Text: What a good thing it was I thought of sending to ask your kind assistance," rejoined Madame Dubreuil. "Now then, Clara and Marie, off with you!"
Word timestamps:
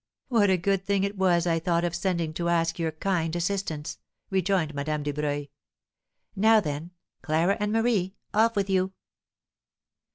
What 0.29 0.49
a 0.49 0.57
good 0.57 0.83
thing 0.83 1.03
it 1.03 1.15
was 1.15 1.45
I 1.45 1.59
thought 1.59 1.83
of 1.83 1.93
sending 1.93 2.33
to 2.33 2.49
ask 2.49 2.79
your 2.79 2.91
kind 2.91 3.35
assistance," 3.35 3.99
rejoined 4.31 4.73
Madame 4.73 5.03
Dubreuil. 5.03 5.49
"Now 6.35 6.59
then, 6.59 6.89
Clara 7.21 7.55
and 7.59 7.71
Marie, 7.71 8.15
off 8.33 8.55
with 8.55 8.67
you!" 8.67 8.93